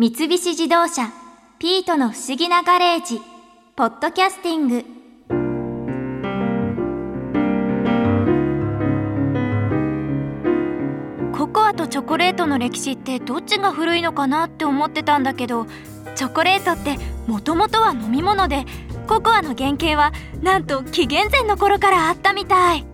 [0.00, 1.10] 三菱自動車
[1.58, 3.20] 「ピートの不思議なガレージ」
[3.74, 4.84] 「ポッドキャスティング」
[11.36, 15.66] ココアとチョコレートの歴史ってどっちが古いのかなって思ってたんだけど
[16.14, 16.96] チョコレートって
[17.26, 18.66] もともとは飲み物で
[19.08, 20.12] ココアの原型は
[20.42, 22.86] なんと紀元前の頃からあったみたい。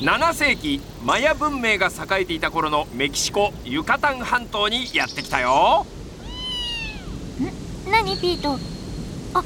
[0.00, 5.86] 7世紀マヤ文明が栄えていた頃のメキシコユカタン半島にやってきたよ。
[7.90, 8.58] 何ピート？
[9.32, 9.42] あ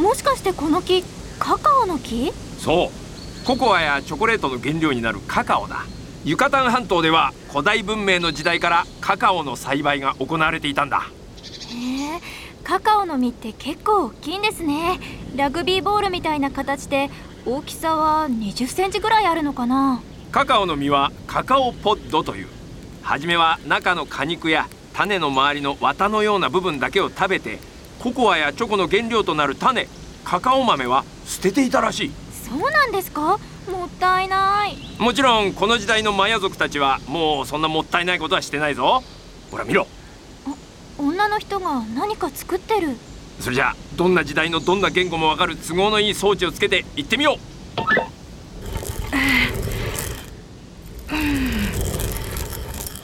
[0.00, 1.04] もしかしてこの木
[1.38, 2.32] カカオの木？
[2.58, 3.46] そう。
[3.46, 5.84] ココアやチョコレートの原料になるカカオだ。
[6.24, 11.02] ユカタン半島では古代文明の時代からカカオの栽培が行われていたんだ。
[11.02, 12.20] へえ
[12.64, 14.98] カカオの実って結構大きいんですね。
[15.36, 17.10] ラグビーボールみたいな形で
[17.48, 20.02] 大きさは20センチぐらいあるのかな？
[20.32, 22.48] カカオの実はカカオポッドという。
[23.02, 27.60] 初めは中の果肉や種の周りの綿のような部分だけを食べて
[28.00, 29.86] ココアやチョコの原料となる種
[30.24, 32.12] カカオ豆は捨てていたらしい。
[32.32, 33.38] そうなんですか？
[33.70, 34.76] もったいない。
[34.98, 39.04] もちろんこの時代のマヤ族たちはもうそんなもったいないことはしてないぞ。
[39.52, 39.86] ほら見ろ。
[40.98, 42.96] 女の人が何か作ってる
[43.40, 47.38] それじゃあどんな時代のどんな言語もわかる都合のいい装置をつけて行ってみよう。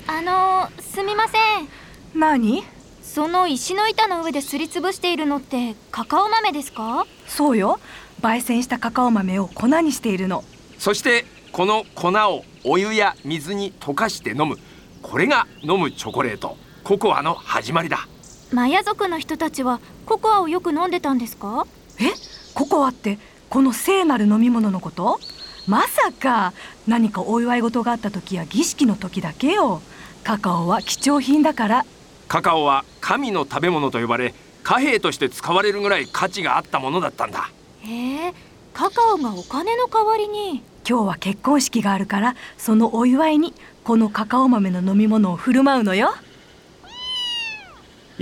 [0.08, 1.68] あのー、すみません。
[2.14, 2.64] 何？
[3.02, 7.06] その石の板の上ですりつぶしているのってカカオ豆ですか？
[7.26, 7.78] そうよ。
[8.20, 10.44] 焙煎したカカオ豆を粉にしているの。
[10.78, 14.56] そしてこの粉をお湯や水に溶かして飲む。
[15.02, 16.56] これが飲むチョコレート。
[16.84, 18.08] ココアの始まりだ
[18.52, 21.66] マヤ族の人たちはココアをよく飲んでたんですか？
[21.98, 22.12] え？
[22.54, 25.18] ココアってこの聖なる飲み物のこと？
[25.66, 26.52] まさか
[26.86, 29.80] 何かお祝い事があった時や儀式の時だけよ。
[30.22, 31.86] カカオは貴重品だから。
[32.28, 37.50] カカオは神の食べ物と呼ばれ貨幣として使われるぐらい価値があったものだったんだ。
[37.80, 38.34] へえ。
[38.74, 40.62] カカオがお金の代わりに。
[40.86, 43.54] 今日は結婚式があるからそのお祝いに
[43.84, 46.12] このカカオ豆の飲み物を振る舞うのよ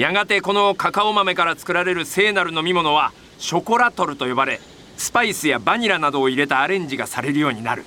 [0.01, 4.59] やがてこのカカオ豆から作られる聖なる飲み物はショコラトルと呼ばれ
[4.97, 7.85] スパイスやバニラなどを入れたアレンジがされるようになる。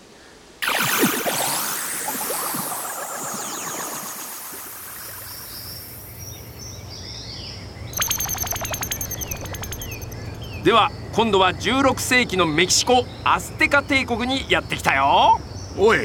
[10.63, 15.39] では今度は16世紀のメキシコアステカ帝国にやってきたよ。
[15.79, 15.97] おい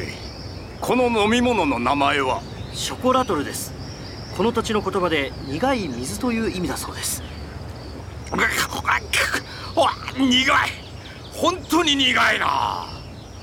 [0.81, 2.41] この飲み物の名前は？
[2.73, 3.77] ショコラトルです
[4.39, 7.21] この土地の言葉で苦い水という意味だそうです。
[10.17, 10.69] 苦い。
[11.33, 12.87] 本当に苦いな。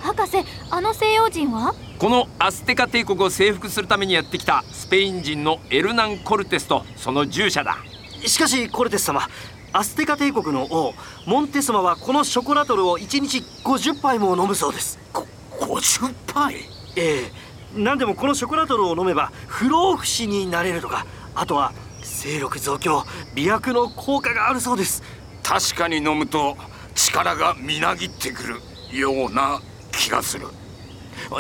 [0.01, 0.39] 博士
[0.71, 1.75] あの西洋人は？
[1.99, 7.77] このアステカ帝国を征服するためにやってきたスペイン人のエルナン・コルテスとその従者だ。
[8.25, 9.29] しかしコルテス様
[9.75, 10.95] アステカ帝国の王
[11.27, 14.19] モンテスマはこのショコラトルを1日50杯。
[14.19, 14.99] も飲むそうです
[15.61, 16.55] 50杯？
[16.97, 17.46] ええ
[17.77, 21.73] 何でもこのショコラトルを飲めば不老不死になれるとかあとは
[22.03, 23.05] 精力増強
[23.35, 25.03] 美薬の効果があるそうです。
[25.43, 26.57] 確かに飲むと
[26.95, 28.61] 力がみなぎってくる
[28.93, 29.61] ような
[29.93, 30.49] 気がする。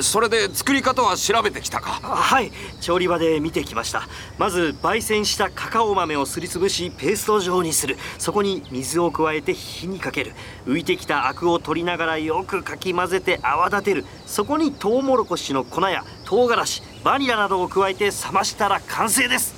[0.02, 2.00] それで作り方は調べてきたか？
[2.00, 4.08] はい調理場で見てきました。
[4.38, 7.96] まず焙煎したカカオ豆をすりつぶしペースト状にする。
[8.18, 10.32] そこに水を加えて火にかける。
[10.66, 14.04] 浮いてきたアクを取りながらよくかき混ぜて泡立てる。
[14.26, 19.54] そこにトウモロコシの粉や唐辛子バニラなどを加えて冷ましたら完成です。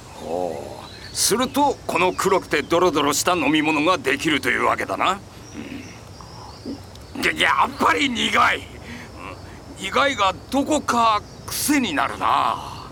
[1.12, 5.18] するとこの黒くてドロドロした飲み物ができるというわけだな、
[7.16, 8.62] うん、ややっぱり苦い
[9.80, 12.88] 苦いがどこか癖になるな。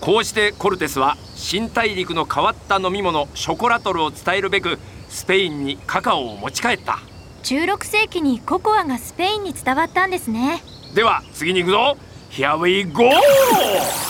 [0.00, 4.78] こうしてコルテスは新大陸の変わった飲み物ショコラトルを伝えるべく
[5.08, 6.98] スペインにカカオを持ち帰った。
[7.44, 10.62] 16世紀にココアがスペインに伝わったんですね。
[10.94, 11.96] では次に行くぞ。
[12.30, 14.05] Here we go!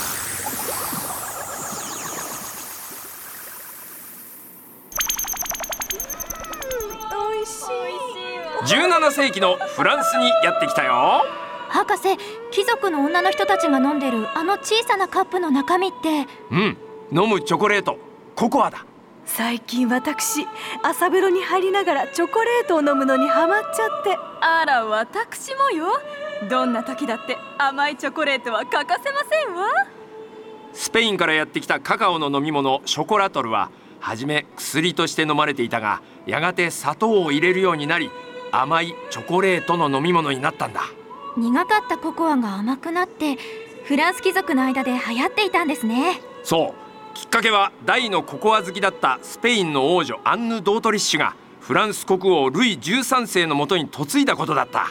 [8.67, 11.25] 17世紀のフランスにやってきたよ。
[11.69, 12.17] 博士
[12.51, 16.27] 貴族の女の人たちが飲んでるあの小さなカップの中身って。
[16.51, 16.77] うん
[17.13, 17.97] 飲むチョコレート。
[18.35, 18.85] ココアだ。
[19.25, 20.49] 最近私
[20.83, 24.19] 朝風呂に入りながらチョコレートを飲むのにハマっちゃって。
[24.41, 25.87] あら私もよ。
[26.51, 29.69] どんな時だって甘いチョコレートは欠かせませんわ。
[30.73, 33.71] スペインからやってきたカカオの飲み物ショコラトルは
[34.01, 38.11] はじめ薬として飲まれていたがやがて砂糖を入れるようになり
[38.53, 40.83] 甘いチョコレートの飲み物になったんだ。
[41.37, 43.37] 苦かったココアが甘くなって
[43.85, 46.21] フランス貴族の間で流行っていたんですね。
[46.43, 47.17] そう。
[47.17, 54.89] きっかけは大のココア好きだったスペインの王女アンヌ・ドートリッシュがフランス国王ルイ13世のもとに嫁いだことだった。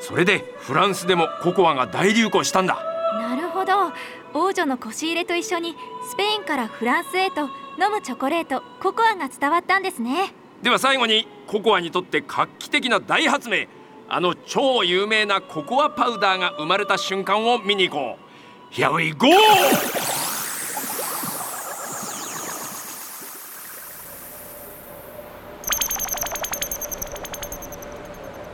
[0.00, 2.78] それでフランスでもココアが大流行したんだ。
[3.14, 3.92] なるほど。
[4.34, 5.76] 王女の腰入れと一緒に
[6.10, 7.42] スペインからフランスへと
[7.80, 13.66] 飲むチョコレートココアが伝わったんですねでは最後にココアにとって画期的な大発明
[14.08, 18.74] あの超有名なココアパウダーが生まれた瞬間を見に行こう。
[18.74, 19.28] Here we go!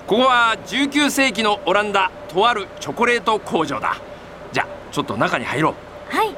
[0.08, 3.96] ここは19世紀のオランダとあるチョコレート工場だ。
[4.50, 5.76] じゃあちょっと中に入ろ
[6.10, 6.16] う。
[6.16, 6.32] はい。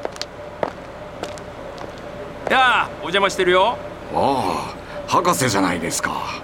[2.51, 3.79] やあお邪魔してるよ。
[4.15, 4.72] ああ
[5.13, 6.43] 博士じゃないですか。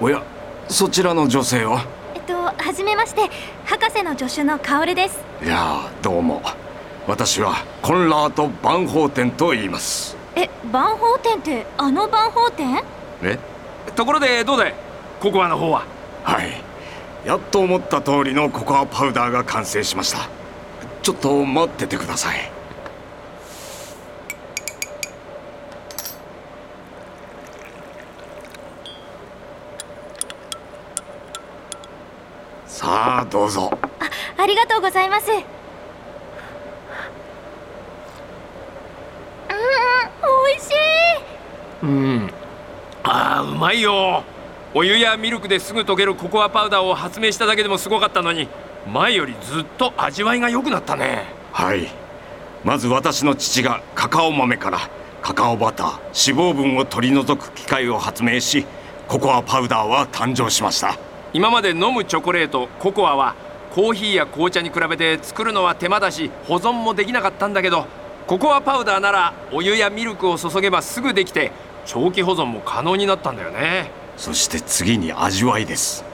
[0.00, 0.20] おや
[0.66, 1.86] そちらの女性は？
[2.16, 3.30] えっとはじめまして。
[3.64, 5.20] 博士の助手のカオルです。
[5.44, 6.42] いやどうも。
[7.06, 10.16] 私はコンラート・バンホーテンと言います。
[10.34, 12.82] えバンホーテンってあのバンホーテン？
[13.22, 13.38] え？
[13.94, 14.74] ところでどうだい
[15.20, 15.84] ココアの方は？
[16.24, 16.50] はい。
[17.24, 20.28] やっと思った通りのココアパウダーが完成しました。
[21.02, 22.50] ちょっと待っててください
[33.24, 33.70] どうぞ。
[34.36, 35.30] ありがとうございます。
[35.30, 35.36] うん
[40.48, 40.74] 美味しい。
[41.82, 42.30] うん。
[43.02, 44.24] あーうまいよ。
[44.74, 48.48] お湯やミルクですぐ溶けるココアパウダーを発明しただけでもすごかったのに
[48.92, 51.24] 前よりずっと味わいが良くなったね。
[51.52, 51.88] はい。
[52.64, 54.78] まず私の父がカカオ豆から
[55.22, 58.66] カカオバター脂肪分を取り除く機械を発明し
[59.08, 60.98] ココアパウダーは誕生しました
[61.32, 63.36] 今まで飲むチョコレートココアは
[63.72, 67.86] コーヒーや紅茶に比べて作るのは手間だし保存もできなかったんだけど
[68.26, 71.52] ココアパウダーならお湯やミルクを注げばすぐできて
[71.86, 73.90] 長期保存も可能になったんだよね。
[74.16, 76.04] そして次に味わいです。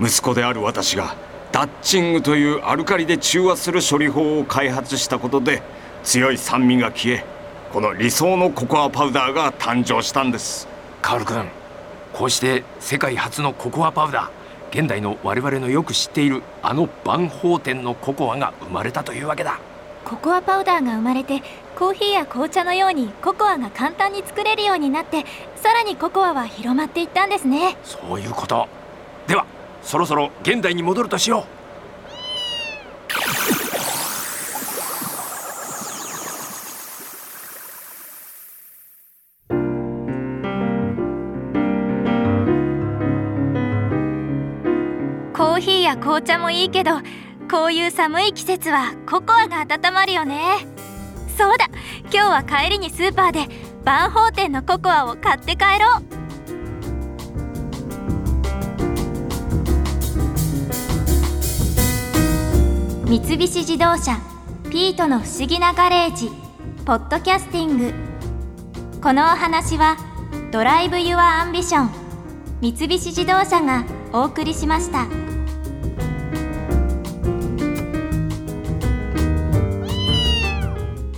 [0.00, 1.14] 息子である私が
[1.52, 5.62] ダッチングというアルカリで中和する処理法を開発したことで
[6.02, 7.24] 強い酸味が消え
[7.72, 10.68] この理想のココアパウダーが誕生したんです。
[11.02, 11.44] カール君
[12.12, 14.30] こうして世界初のココアパウダー
[14.70, 19.58] 現代の我々のよく知っているあの万宝店のココアが生まれたというわけだ。
[20.04, 21.42] ココアパウダーが生まれて
[21.76, 25.24] コーヒーや紅茶のようにココアが簡単に作れるようになって
[25.56, 27.76] さらにココアは広まっていったんですね。
[27.84, 28.66] そういうこと。
[29.26, 29.44] では
[29.82, 31.59] そろそろ現代に戻るとしよコ
[46.20, 46.90] 紅茶もいいけど
[47.50, 50.66] こういう寒い季節はココアが温まるよね。
[51.36, 51.68] そうだ
[52.12, 53.48] 今日は帰りにスーパーで
[53.84, 56.02] バンホーテンのココアを買って帰ろう。
[63.08, 64.20] 三菱自動車
[64.70, 66.30] ピートの不思議なガレージ
[66.84, 67.94] ポッドキャスティング。
[69.02, 69.96] このお話は
[70.52, 71.90] Drive your Ambition
[72.60, 75.29] 三菱自動車がお送りしました。